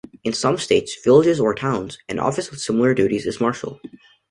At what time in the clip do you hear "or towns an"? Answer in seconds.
1.39-2.17